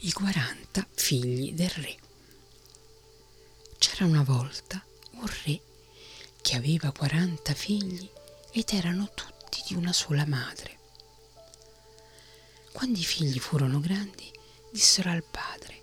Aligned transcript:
I 0.00 0.12
40 0.12 0.86
figli 0.94 1.52
del 1.52 1.70
re. 1.70 1.96
C'era 3.78 4.04
una 4.04 4.22
volta 4.22 4.84
un 5.12 5.26
re 5.44 5.58
che 6.42 6.54
aveva 6.54 6.92
40 6.92 7.54
figli 7.54 8.06
ed 8.52 8.68
erano 8.72 9.10
tutti 9.14 9.62
di 9.66 9.74
una 9.74 9.94
sola 9.94 10.26
madre. 10.26 10.78
Quando 12.72 12.98
i 12.98 13.04
figli 13.04 13.38
furono 13.38 13.80
grandi, 13.80 14.30
dissero 14.70 15.10
al 15.10 15.24
padre, 15.24 15.82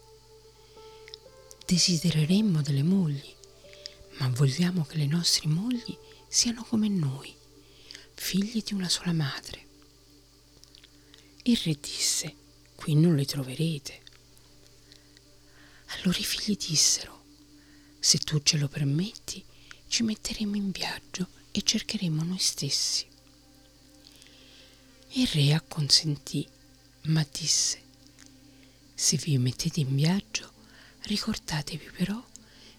desidereremmo 1.66 2.62
delle 2.62 2.84
mogli, 2.84 3.34
ma 4.20 4.30
vogliamo 4.30 4.86
che 4.86 4.98
le 4.98 5.08
nostre 5.08 5.48
mogli 5.48 5.98
siano 6.28 6.64
come 6.64 6.88
noi, 6.88 7.36
figli 8.14 8.62
di 8.62 8.76
una 8.76 8.90
sola 8.90 9.12
madre. 9.12 9.66
Il 11.46 11.58
re 11.64 11.76
disse, 11.82 12.36
qui 12.76 12.94
non 12.94 13.16
le 13.16 13.26
troverete. 13.26 14.02
Allora 15.96 16.18
i 16.18 16.24
figli 16.24 16.58
dissero, 16.58 17.24
se 18.00 18.18
tu 18.18 18.40
ce 18.44 18.58
lo 18.58 18.68
permetti, 18.68 19.44
ci 19.88 20.04
metteremo 20.04 20.56
in 20.56 20.72
viaggio 20.72 21.30
e 21.52 21.62
cercheremo 21.62 22.24
noi 22.24 22.40
stessi. 22.40 23.06
Il 25.12 25.28
re 25.28 25.54
acconsentì, 25.54 26.48
ma 27.04 27.26
disse, 27.32 27.82
se 28.94 29.18
vi 29.18 29.38
mettete 29.38 29.80
in 29.80 29.96
viaggio, 29.96 30.52
ricordatevi 31.02 31.92
però 31.96 32.22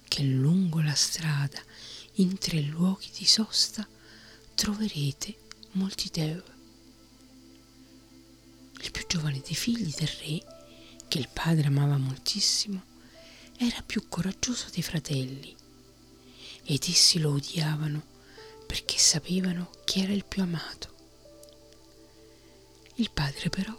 che 0.08 0.22
lungo 0.22 0.80
la 0.80 0.94
strada, 0.94 1.62
in 2.14 2.36
tre 2.38 2.60
luoghi 2.60 3.10
di 3.16 3.24
sosta, 3.24 3.86
troverete 4.54 5.36
molti 5.72 6.10
dev. 6.12 6.42
Il 8.82 8.90
più 8.90 9.06
giovane 9.06 9.40
dei 9.40 9.54
figli 9.54 9.94
del 9.94 10.08
re, 10.08 11.06
che 11.08 11.18
il 11.18 11.28
padre 11.32 11.68
amava 11.68 11.96
moltissimo, 11.96 12.92
era 13.66 13.82
più 13.82 14.08
coraggioso 14.08 14.68
dei 14.70 14.82
fratelli 14.82 15.56
ed 16.64 16.84
essi 16.86 17.18
lo 17.18 17.32
odiavano 17.32 18.12
perché 18.66 18.98
sapevano 18.98 19.70
chi 19.84 20.00
era 20.00 20.12
il 20.12 20.24
più 20.24 20.42
amato. 20.42 20.92
Il 22.96 23.10
padre 23.10 23.48
però 23.50 23.76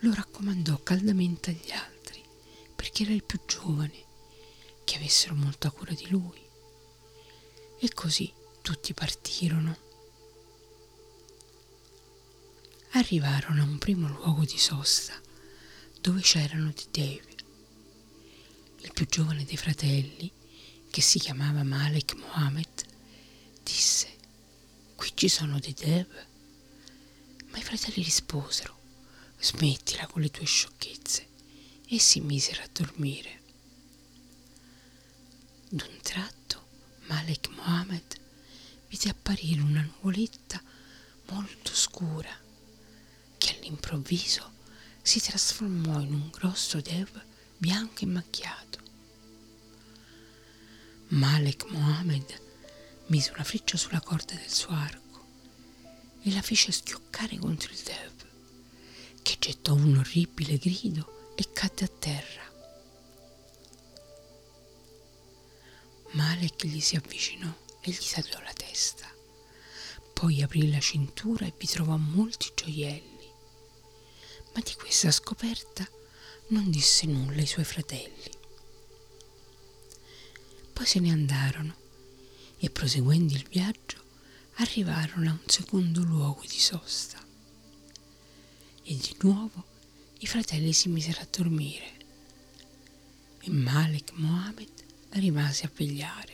lo 0.00 0.14
raccomandò 0.14 0.82
caldamente 0.82 1.50
agli 1.50 1.70
altri 1.72 2.22
perché 2.74 3.04
era 3.04 3.12
il 3.12 3.24
più 3.24 3.40
giovane, 3.46 4.04
che 4.84 4.96
avessero 4.96 5.34
molta 5.34 5.70
cura 5.70 5.92
di 5.92 6.08
lui. 6.08 6.42
E 7.78 7.92
così 7.92 8.32
tutti 8.62 8.92
partirono. 8.94 9.78
Arrivarono 12.92 13.62
a 13.62 13.64
un 13.64 13.78
primo 13.78 14.08
luogo 14.08 14.44
di 14.44 14.58
sosta 14.58 15.20
dove 16.00 16.20
c'erano 16.20 16.72
dei 16.72 16.88
devi 16.90 17.33
il 18.84 18.92
più 18.92 19.06
giovane 19.06 19.44
dei 19.44 19.56
fratelli, 19.56 20.30
che 20.90 21.00
si 21.00 21.18
chiamava 21.18 21.62
Malek 21.62 22.14
Mohammed, 22.16 22.84
disse, 23.62 24.14
qui 24.94 25.10
ci 25.14 25.28
sono 25.28 25.58
dei 25.58 25.72
dev. 25.72 26.06
Ma 27.46 27.58
i 27.58 27.62
fratelli 27.62 28.02
risposero, 28.02 28.78
smettila 29.38 30.06
con 30.06 30.20
le 30.20 30.30
tue 30.30 30.44
sciocchezze, 30.44 31.26
e 31.88 31.98
si 31.98 32.20
misero 32.20 32.62
a 32.62 32.68
dormire. 32.70 33.40
D'un 35.70 35.98
tratto 36.02 36.66
Malek 37.06 37.48
Mohammed 37.48 38.20
vide 38.88 39.08
apparire 39.08 39.62
una 39.62 39.80
nuvoletta 39.80 40.62
molto 41.30 41.74
scura 41.74 42.38
che 43.38 43.56
all'improvviso 43.56 44.52
si 45.00 45.20
trasformò 45.20 46.00
in 46.00 46.12
un 46.12 46.28
grosso 46.30 46.80
dev 46.82 47.32
bianco 47.56 48.02
e 48.02 48.06
macchiato. 48.06 48.78
Malek 51.08 51.64
Mohammed 51.70 52.40
mise 53.06 53.30
una 53.32 53.44
freccia 53.44 53.76
sulla 53.76 54.00
corda 54.00 54.34
del 54.34 54.50
suo 54.50 54.72
arco 54.74 55.02
e 56.22 56.32
la 56.32 56.42
fece 56.42 56.72
schioccare 56.72 57.38
contro 57.38 57.72
il 57.72 57.78
Dev, 57.78 58.26
che 59.22 59.36
gettò 59.38 59.74
un 59.74 59.98
orribile 59.98 60.56
grido 60.56 61.32
e 61.36 61.52
cadde 61.52 61.84
a 61.84 61.88
terra. 61.88 62.42
Malek 66.12 66.64
gli 66.64 66.80
si 66.80 66.96
avvicinò 66.96 67.52
e 67.80 67.90
gli 67.90 68.08
tagliò 68.10 68.40
la 68.40 68.52
testa. 68.52 69.12
Poi 70.12 70.42
aprì 70.42 70.70
la 70.70 70.80
cintura 70.80 71.44
e 71.44 71.52
vi 71.58 71.66
trovò 71.66 71.96
molti 71.96 72.52
gioielli. 72.54 73.32
Ma 74.54 74.60
di 74.60 74.74
questa 74.74 75.10
scoperta 75.10 75.86
non 76.48 76.70
disse 76.70 77.06
nulla 77.06 77.40
ai 77.40 77.46
suoi 77.46 77.64
fratelli. 77.64 78.30
Poi 80.72 80.86
se 80.86 81.00
ne 81.00 81.10
andarono 81.10 81.76
e 82.58 82.70
proseguendo 82.70 83.34
il 83.34 83.46
viaggio 83.48 84.02
arrivarono 84.54 85.30
a 85.30 85.32
un 85.32 85.48
secondo 85.48 86.02
luogo 86.02 86.42
di 86.42 86.58
sosta. 86.58 87.22
E 88.86 88.96
di 88.96 89.16
nuovo 89.20 89.64
i 90.18 90.26
fratelli 90.26 90.72
si 90.72 90.88
misero 90.88 91.20
a 91.20 91.28
dormire 91.30 91.92
e 93.40 93.50
Malek 93.50 94.12
Mohammed 94.14 94.70
rimase 95.10 95.66
a 95.66 95.70
vegliare. 95.74 96.32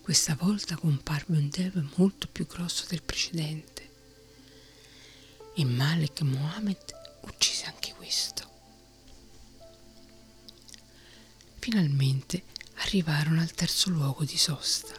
Questa 0.00 0.34
volta 0.34 0.76
comparve 0.76 1.36
un 1.36 1.48
dev 1.50 1.88
molto 1.96 2.26
più 2.26 2.46
grosso 2.46 2.84
del 2.88 3.02
precedente 3.02 3.88
e 5.54 5.64
Malek 5.64 6.22
Mohammed 6.22 6.99
uccise 7.22 7.64
anche 7.66 7.92
questo. 7.94 8.48
Finalmente 11.58 12.44
arrivarono 12.76 13.40
al 13.40 13.52
terzo 13.52 13.90
luogo 13.90 14.24
di 14.24 14.36
sosta. 14.36 14.94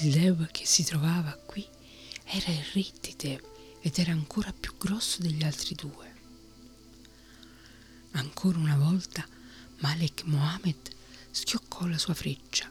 Il 0.00 0.12
Dev 0.12 0.50
che 0.50 0.66
si 0.66 0.84
trovava 0.84 1.32
qui 1.32 1.66
era 2.24 2.50
il 2.50 2.64
re 2.72 2.86
di 3.00 3.14
Dev 3.16 3.42
ed 3.80 3.98
era 3.98 4.12
ancora 4.12 4.52
più 4.52 4.76
grosso 4.76 5.20
degli 5.22 5.42
altri 5.44 5.74
due. 5.74 6.10
Ancora 8.12 8.58
una 8.58 8.76
volta 8.76 9.26
Malek 9.78 10.24
Mohammed 10.24 10.90
schioccò 11.30 11.86
la 11.86 11.98
sua 11.98 12.14
freccia, 12.14 12.70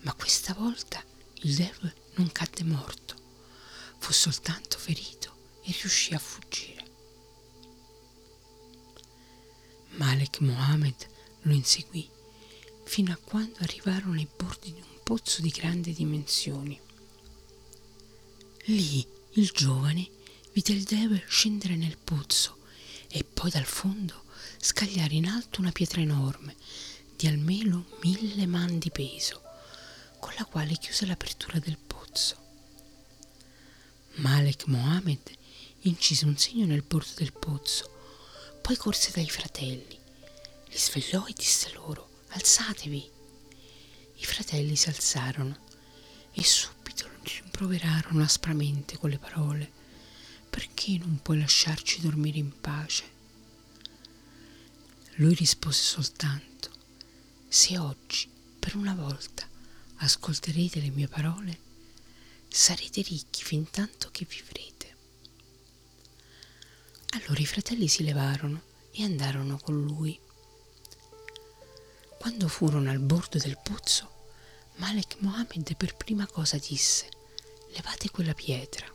ma 0.00 0.14
questa 0.14 0.54
volta 0.54 1.02
il 1.42 1.54
Dev 1.54 1.92
non 2.14 2.30
cadde 2.32 2.64
morto, 2.64 3.14
fu 3.98 4.12
soltanto 4.12 4.78
ferito 4.78 5.60
e 5.64 5.72
riuscì 5.80 6.14
a 6.14 6.18
fuggire. 6.18 6.71
Malek 10.12 10.40
Mohammed 10.40 11.08
lo 11.40 11.54
inseguì 11.54 12.06
fino 12.84 13.12
a 13.12 13.16
quando 13.16 13.60
arrivarono 13.60 14.18
ai 14.18 14.28
bordi 14.36 14.70
di 14.70 14.78
un 14.78 14.98
pozzo 15.02 15.40
di 15.40 15.48
grandi 15.48 15.94
dimensioni. 15.94 16.78
Lì 18.64 19.06
il 19.32 19.50
giovane 19.54 20.06
vide 20.52 20.74
il 20.74 20.82
Dev 20.82 21.18
scendere 21.26 21.76
nel 21.76 21.96
pozzo 21.96 22.58
e 23.08 23.24
poi 23.24 23.48
dal 23.48 23.64
fondo 23.64 24.24
scagliare 24.58 25.14
in 25.14 25.28
alto 25.28 25.62
una 25.62 25.72
pietra 25.72 26.02
enorme 26.02 26.56
di 27.16 27.26
almeno 27.26 27.86
mille 28.02 28.44
man 28.44 28.78
di 28.78 28.90
peso, 28.90 29.40
con 30.20 30.34
la 30.36 30.44
quale 30.44 30.76
chiuse 30.76 31.06
l'apertura 31.06 31.58
del 31.58 31.78
pozzo. 31.78 32.36
Malek 34.16 34.66
Mohammed 34.66 35.30
incise 35.80 36.26
un 36.26 36.36
segno 36.36 36.66
nel 36.66 36.84
bordo 36.86 37.12
del 37.14 37.32
pozzo 37.32 37.92
poi 38.62 38.76
corse 38.76 39.10
dai 39.12 39.28
fratelli, 39.28 39.98
li 40.72 40.78
svegliò 40.78 41.26
e 41.26 41.34
disse 41.36 41.70
loro, 41.74 42.22
alzatevi. 42.28 43.10
I 44.16 44.24
fratelli 44.24 44.74
si 44.74 44.88
alzarono 44.88 45.58
e 46.32 46.42
subito 46.42 47.06
lo 47.08 47.18
rimproverarono 47.22 48.22
aspramente 48.22 48.96
con 48.96 49.10
le 49.10 49.18
parole, 49.18 49.70
perché 50.48 50.96
non 50.96 51.20
puoi 51.20 51.40
lasciarci 51.40 52.00
dormire 52.00 52.38
in 52.38 52.58
pace? 52.58 53.04
Lui 55.16 55.34
rispose 55.34 55.82
soltanto, 55.82 56.70
se 57.48 57.76
oggi, 57.76 58.26
per 58.58 58.74
una 58.74 58.94
volta, 58.94 59.46
ascolterete 59.96 60.80
le 60.80 60.88
mie 60.88 61.06
parole, 61.06 61.58
sarete 62.48 63.02
ricchi 63.02 63.42
fin 63.44 63.68
tanto 63.68 64.08
che 64.10 64.24
vivrete. 64.24 64.96
Allora 67.10 67.40
i 67.40 67.46
fratelli 67.46 67.88
si 67.88 68.04
levarono 68.04 68.62
e 68.90 69.04
andarono 69.04 69.58
con 69.58 69.78
lui. 69.78 70.18
Quando 72.22 72.46
furono 72.46 72.88
al 72.88 73.00
bordo 73.00 73.36
del 73.36 73.58
pozzo, 73.60 74.08
Malek 74.76 75.16
Mohammed 75.18 75.74
per 75.74 75.96
prima 75.96 76.24
cosa 76.28 76.56
disse, 76.56 77.08
levate 77.74 78.12
quella 78.12 78.32
pietra. 78.32 78.86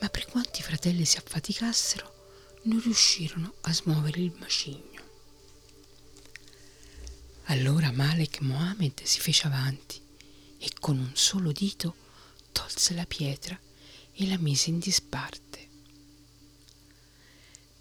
Ma 0.00 0.08
per 0.08 0.24
quanti 0.24 0.60
i 0.60 0.62
fratelli 0.62 1.04
si 1.04 1.18
affaticassero, 1.18 2.54
non 2.62 2.80
riuscirono 2.80 3.56
a 3.60 3.74
smuovere 3.74 4.20
il 4.20 4.34
macigno. 4.38 5.02
Allora 7.48 7.92
Malek 7.92 8.40
Mohammed 8.40 9.02
si 9.02 9.20
fece 9.20 9.46
avanti 9.46 10.00
e 10.56 10.70
con 10.80 10.96
un 10.96 11.10
solo 11.12 11.52
dito 11.52 11.94
tolse 12.52 12.94
la 12.94 13.04
pietra 13.04 13.60
e 14.14 14.26
la 14.26 14.38
mise 14.38 14.70
in 14.70 14.78
disparte. 14.78 15.68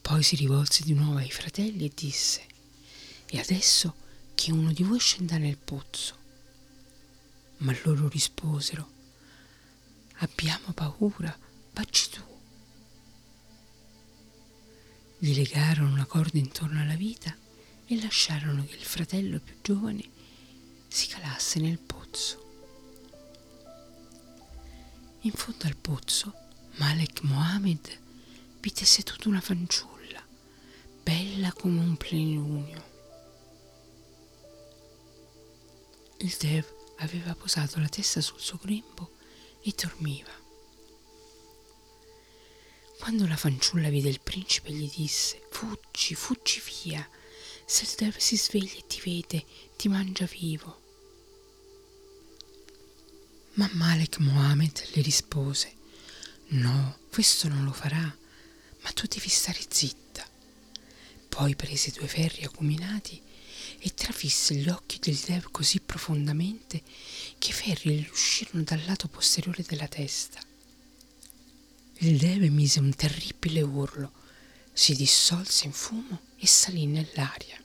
Poi 0.02 0.22
si 0.22 0.36
rivolse 0.36 0.84
di 0.84 0.92
nuovo 0.92 1.20
ai 1.20 1.32
fratelli 1.32 1.86
e 1.86 1.92
disse, 1.96 2.52
E 3.34 3.40
adesso 3.40 3.96
che 4.36 4.52
uno 4.52 4.72
di 4.72 4.84
voi 4.84 5.00
scenda 5.00 5.38
nel 5.38 5.58
pozzo. 5.58 6.16
Ma 7.58 7.76
loro 7.84 8.08
risposero, 8.08 8.92
Abbiamo 10.18 10.72
paura, 10.74 11.36
vacci 11.74 12.10
tu. 12.12 12.22
Gli 15.18 15.34
legarono 15.34 15.92
una 15.92 16.06
corda 16.06 16.38
intorno 16.38 16.80
alla 16.80 16.94
vita 16.94 17.36
e 17.88 18.00
lasciarono 18.00 18.64
che 18.66 18.76
il 18.76 18.84
fratello 18.84 19.40
più 19.40 19.56
giovane 19.64 20.08
si 20.88 21.08
calasse 21.08 21.60
nel 21.60 21.80
pozzo. 21.80 22.42
In 25.22 25.32
fondo 25.32 25.66
al 25.66 25.76
pozzo, 25.76 26.34
Malek 26.76 27.24
Mohammed 27.24 28.00
vide 28.60 28.86
seduta 28.86 29.28
una 29.28 29.42
fanciulla, 29.42 30.24
bella 31.02 31.52
come 31.54 31.80
un 31.80 31.98
plenilunio. 31.98 32.93
Il 36.24 36.34
Dev 36.40 36.66
aveva 37.00 37.36
posato 37.36 37.80
la 37.80 37.90
testa 37.90 38.22
sul 38.22 38.40
suo 38.40 38.58
grembo 38.62 39.18
e 39.62 39.74
dormiva. 39.76 40.32
Quando 42.98 43.28
la 43.28 43.36
fanciulla 43.36 43.90
vide 43.90 44.08
il 44.08 44.22
principe 44.22 44.72
gli 44.72 44.90
disse 44.96 45.46
Fuggi, 45.52 46.16
fuggi 46.16 46.62
via, 46.62 47.06
se 47.66 47.84
il 47.84 47.92
Dev 47.98 48.16
si 48.16 48.38
sveglia 48.38 48.78
e 48.78 48.88
ti 48.88 49.02
vede, 49.04 49.46
ti 49.76 49.90
mangia 49.90 50.26
vivo. 50.26 50.82
Ma 53.56 53.70
Malek 53.74 54.20
Mohammed 54.20 54.82
le 54.94 55.02
rispose 55.02 55.76
No, 56.52 57.00
questo 57.12 57.50
non 57.50 57.66
lo 57.66 57.74
farà 57.74 58.18
ma 58.84 58.92
tu 58.92 59.08
devi 59.08 59.28
stare 59.28 59.60
zitta. 59.68 60.26
Poi 61.28 61.54
prese 61.56 61.92
due 61.92 62.08
ferri 62.08 62.44
acuminati 62.46 63.22
e 63.80 63.94
trafisse 63.94 64.56
gli 64.56 64.70
occhi 64.70 65.00
del 65.00 65.16
Dev 65.16 65.50
così 65.52 65.80
profondamente 65.80 66.82
che 67.38 67.50
i 67.50 67.54
ferri 67.54 68.00
gli 68.00 68.10
uscirono 68.12 68.64
dal 68.64 68.84
lato 68.86 69.08
posteriore 69.08 69.64
della 69.68 69.88
testa. 69.88 70.40
Il 71.98 72.18
Dev 72.18 72.44
emise 72.44 72.80
un 72.80 72.94
terribile 72.94 73.62
urlo, 73.62 74.12
si 74.74 74.96
dissolse 74.96 75.66
in 75.66 75.72
fumo 75.72 76.22
e 76.38 76.48
salì 76.48 76.86
nell'aria. 76.88 77.62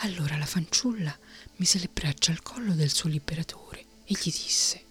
Allora 0.00 0.36
la 0.36 0.46
fanciulla 0.46 1.16
mise 1.56 1.78
le 1.78 1.88
braccia 1.92 2.30
al 2.30 2.42
collo 2.42 2.74
del 2.74 2.92
suo 2.92 3.08
liberatore 3.08 3.84
e 4.04 4.14
gli 4.14 4.30
disse 4.30 4.84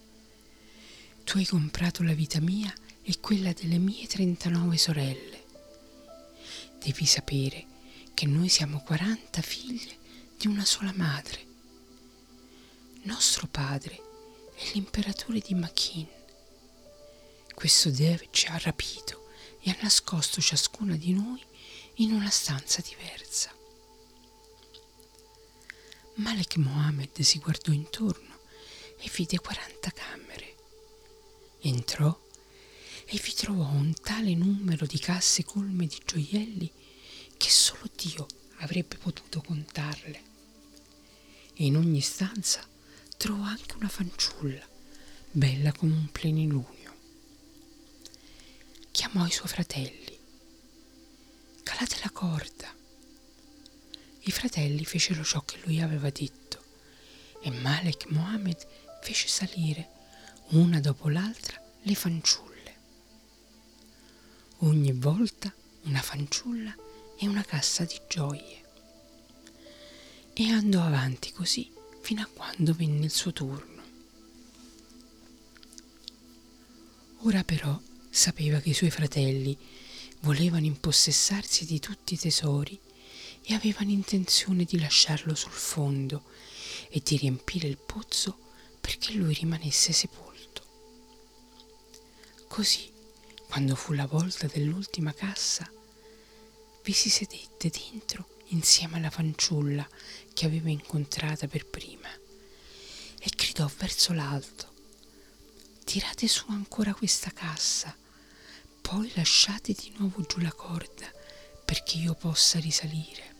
Tu 1.24 1.38
hai 1.38 1.45
comprato 1.45 2.03
la 2.03 2.13
vita 2.13 2.39
mia 2.42 2.74
e 3.01 3.19
quella 3.19 3.53
delle 3.53 3.77
mie 3.77 4.07
39 4.07 4.77
sorelle. 4.77 5.44
Devi 6.80 7.06
sapere 7.06 7.74
che 8.16 8.26
noi 8.26 8.48
siamo 8.48 8.80
40 8.80 9.42
figlie 9.42 9.98
di 10.38 10.48
una 10.48 10.64
sola 10.64 10.94
madre. 10.96 11.46
Nostro 13.04 13.46
padre 13.46 14.02
è 14.56 14.72
l'imperatore 14.72 15.40
di 15.40 15.54
Makin. 15.54 16.08
Questo 17.54 17.92
Dev 17.92 18.30
ci 18.32 18.48
ha 18.48 18.58
rapito 18.58 19.28
e 19.60 19.70
ha 19.70 19.78
nascosto 19.82 20.40
ciascuna 20.40 20.96
di 20.96 21.12
noi 21.12 21.44
in 21.96 22.14
una 22.14 22.30
stanza 22.30 22.82
diversa. 22.82 23.54
Malek 26.16 26.56
Mohammed 26.56 27.20
si 27.20 27.40
guardò 27.40 27.74
intorno 27.74 28.40
e 28.98 29.12
vide 29.14 29.40
40 29.40 29.92
camere. 29.92 30.56
Entrò 31.60 32.18
e 33.08 33.20
vi 33.22 33.34
trovò 33.34 33.68
un 33.68 33.94
tale 33.94 34.34
numero 34.36 34.86
di 34.86 35.00
casse 35.00 35.44
colme 35.44 35.86
di 35.86 36.02
gioielli 36.06 36.72
che 37.38 37.50
solo 37.50 37.90
Dio 37.96 38.26
avrebbe 38.60 38.98
potuto 38.98 39.42
contarle. 39.42 40.34
E 41.54 41.66
in 41.66 41.78
ogni 41.78 42.02
stanza 42.02 42.68
trovò 43.18 43.44
anche 43.44 43.76
una 43.76 43.88
fanciulla, 43.88 44.68
bella 45.32 45.72
come 45.72 45.94
un 45.94 46.10
plenilunio. 46.12 46.94
Chiamò 48.92 49.26
i 49.26 49.32
suoi 49.32 49.48
fratelli. 49.48 50.18
Calate 51.64 51.98
la 52.04 52.10
corda. 52.12 52.74
I 54.22 54.31
fratelli 54.31 54.84
fecero 54.86 55.24
ciò 55.24 55.42
che 55.42 55.60
lui 55.64 55.81
aveva 55.81 56.10
detto 56.10 56.64
e 57.42 57.52
Malek 57.52 58.08
Mohammed 58.10 58.58
fece 59.02 59.28
salire 59.28 59.90
una 60.50 60.80
dopo 60.80 61.10
l'altra 61.10 61.62
le 61.81 61.94
fanciulle 61.94 62.54
ogni 64.60 64.92
volta 64.94 65.54
una 65.84 66.02
fanciulla 66.02 66.76
e 67.18 67.28
una 67.28 67.44
cassa 67.44 67.84
di 67.86 68.00
gioie. 68.08 68.64
E 70.34 70.50
andò 70.50 70.82
avanti 70.82 71.32
così 71.32 71.72
fino 72.02 72.22
a 72.22 72.30
quando 72.32 72.74
venne 72.74 73.06
il 73.06 73.12
suo 73.12 73.32
turno. 73.32 73.84
Ora 77.20 77.44
però 77.44 77.80
sapeva 78.10 78.60
che 78.60 78.70
i 78.70 78.74
suoi 78.74 78.92
fratelli 78.92 79.58
volevano 80.20 80.66
impossessarsi 80.66 81.66
di 81.66 81.80
tutti 81.80 82.14
i 82.14 82.20
tesori 82.20 82.80
e 83.42 83.54
avevano 83.54 83.92
intenzione 83.92 84.64
di 84.64 84.80
lasciarlo 84.80 85.36
sul 85.36 85.52
fondo 85.52 86.24
e 86.90 87.02
di 87.04 87.18
riempire 87.18 87.68
il 87.68 87.78
pozzo 87.78 88.38
perché 88.82 89.14
lui 89.14 89.34
rimanesse 89.34 89.92
sepolto. 89.94 90.64
Così 92.48 92.92
quando 93.48 93.76
fu 93.76 93.94
la 93.94 94.06
volta 94.06 94.48
dell'ultima 94.48 95.14
cassa, 95.14 95.72
vi 96.86 96.94
si 96.94 97.10
sedette 97.10 97.70
dentro 97.70 98.28
insieme 98.50 98.98
alla 98.98 99.10
fanciulla 99.10 99.88
che 100.34 100.46
aveva 100.46 100.70
incontrata 100.70 101.48
per 101.48 101.66
prima 101.66 102.08
e 102.08 103.30
gridò 103.36 103.70
verso 103.78 104.14
l'alto 104.14 104.74
tirate 105.84 106.28
su 106.28 106.46
ancora 106.50 106.94
questa 106.94 107.32
cassa 107.32 107.96
poi 108.82 109.12
lasciate 109.16 109.74
di 109.74 109.94
nuovo 109.98 110.22
giù 110.22 110.40
la 110.40 110.54
corda 110.54 111.12
perché 111.66 111.98
io 111.98 112.14
possa 112.14 112.60
risalire 112.60 113.34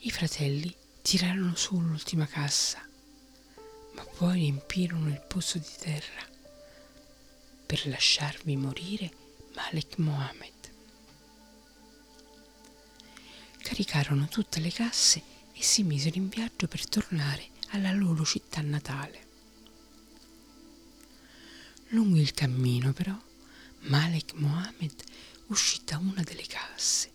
i 0.00 0.10
fratelli 0.10 0.74
tirarono 1.00 1.56
su 1.56 1.80
l'ultima 1.80 2.26
cassa 2.26 2.86
ma 3.94 4.04
poi 4.04 4.34
riempirono 4.34 5.08
il 5.08 5.22
pozzo 5.26 5.56
di 5.56 5.72
terra 5.78 6.28
per 7.64 7.86
lasciarvi 7.86 8.54
morire 8.56 9.22
Malek 9.54 9.98
Mohammed. 9.98 10.63
Caricarono 13.64 14.28
tutte 14.28 14.60
le 14.60 14.70
casse 14.70 15.22
e 15.54 15.62
si 15.62 15.82
misero 15.84 16.18
in 16.18 16.28
viaggio 16.28 16.68
per 16.68 16.86
tornare 16.86 17.48
alla 17.70 17.92
loro 17.92 18.22
città 18.22 18.60
natale. 18.60 19.26
Lungo 21.88 22.18
il 22.18 22.34
cammino 22.34 22.92
però 22.92 23.18
Malek 23.86 24.34
Mohammed 24.34 25.02
uscì 25.46 25.80
da 25.82 25.96
una 25.96 26.22
delle 26.22 26.44
casse 26.46 27.10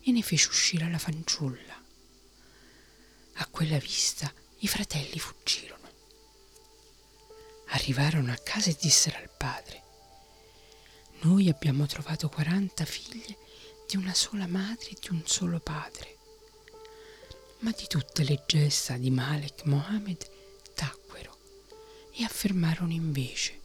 e 0.00 0.10
ne 0.10 0.22
fece 0.22 0.48
uscire 0.48 0.90
la 0.90 0.98
fanciulla. 0.98 1.84
A 3.34 3.46
quella 3.48 3.78
vista 3.78 4.32
i 4.60 4.68
fratelli 4.68 5.18
fuggirono. 5.18 5.88
Arrivarono 7.68 8.32
a 8.32 8.40
casa 8.42 8.70
e 8.70 8.76
dissero 8.80 9.18
al 9.18 9.30
padre 9.36 9.88
noi 11.22 11.50
abbiamo 11.50 11.84
trovato 11.84 12.30
40 12.30 12.84
figlie 12.86 13.36
di 13.90 13.96
una 13.96 14.14
sola 14.14 14.46
madre 14.46 14.90
e 14.90 14.96
di 15.00 15.08
un 15.10 15.22
solo 15.26 15.58
padre. 15.58 16.16
Ma 17.58 17.72
di 17.72 17.88
tutte 17.88 18.22
le 18.22 18.44
gesta 18.46 18.96
di 18.96 19.10
Malek 19.10 19.64
Mohammed 19.64 20.30
tacquero 20.74 21.36
e 22.12 22.22
affermarono 22.22 22.92
invece, 22.92 23.60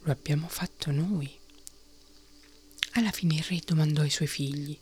lo 0.00 0.12
abbiamo 0.12 0.48
fatto 0.48 0.90
noi. 0.90 1.34
Alla 2.92 3.10
fine 3.10 3.36
il 3.36 3.42
re 3.44 3.62
domandò 3.64 4.02
ai 4.02 4.10
suoi 4.10 4.28
figli, 4.28 4.78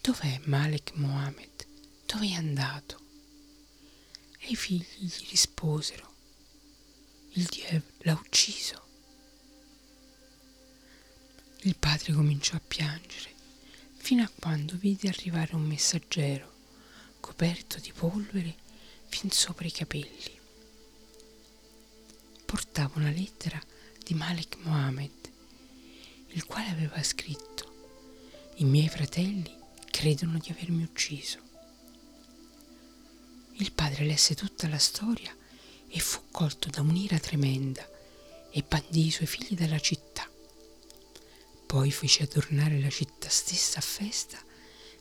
dov'è 0.00 0.40
Malek 0.46 0.94
Mohammed? 0.94 1.66
Dove 2.06 2.26
è 2.26 2.32
andato? 2.32 2.98
E 4.40 4.48
i 4.48 4.56
figli 4.56 4.84
gli 4.98 5.28
risposero, 5.30 6.12
il 7.34 7.44
Diev 7.44 7.84
l'ha 7.98 8.14
ucciso. 8.14 8.82
Il 11.60 11.76
padre 11.76 12.12
cominciò 12.12 12.56
a 12.56 12.60
piangere 12.60 13.33
fino 14.04 14.22
a 14.22 14.30
quando 14.38 14.76
vide 14.76 15.08
arrivare 15.08 15.54
un 15.54 15.62
messaggero 15.62 16.52
coperto 17.20 17.78
di 17.78 17.90
polvere 17.90 18.54
fin 19.06 19.30
sopra 19.30 19.66
i 19.66 19.72
capelli. 19.72 20.38
Portava 22.44 22.98
una 22.98 23.08
lettera 23.08 23.58
di 24.04 24.12
Malek 24.12 24.58
Mohammed, 24.58 25.30
il 26.32 26.44
quale 26.44 26.68
aveva 26.68 27.02
scritto 27.02 28.52
I 28.56 28.64
miei 28.64 28.90
fratelli 28.90 29.50
credono 29.90 30.36
di 30.36 30.50
avermi 30.50 30.82
ucciso. 30.82 31.38
Il 33.54 33.72
padre 33.72 34.04
lesse 34.04 34.34
tutta 34.34 34.68
la 34.68 34.76
storia 34.76 35.34
e 35.88 35.98
fu 35.98 36.24
colto 36.30 36.68
da 36.68 36.82
un'ira 36.82 37.18
tremenda 37.18 37.88
e 38.50 38.62
bandì 38.68 39.06
i 39.06 39.10
suoi 39.10 39.26
figli 39.26 39.56
dalla 39.56 39.78
città 39.78 40.28
poi 41.74 41.90
fece 41.90 42.22
adornare 42.22 42.78
la 42.78 42.88
città 42.88 43.28
stessa 43.28 43.80
a 43.80 43.82
festa 43.82 44.40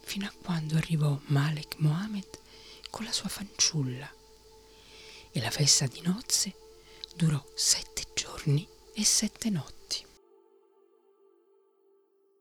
fino 0.01 0.25
a 0.25 0.33
quando 0.43 0.75
arrivò 0.75 1.15
Malek 1.25 1.75
Mohammed 1.77 2.25
con 2.89 3.05
la 3.05 3.11
sua 3.11 3.29
fanciulla. 3.29 4.11
E 5.29 5.39
la 5.39 5.51
festa 5.51 5.85
di 5.85 6.01
nozze 6.01 6.51
durò 7.13 7.39
sette 7.53 8.05
giorni 8.15 8.67
e 8.95 9.05
sette 9.05 9.51
notti. 9.51 9.82